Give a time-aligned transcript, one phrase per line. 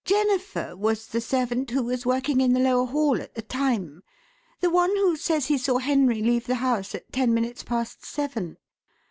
[0.03, 4.01] Jennifer was the servant who was working in the lower hall at the time
[4.59, 8.57] the one who says he saw Henry leave the house at ten minutes past seven.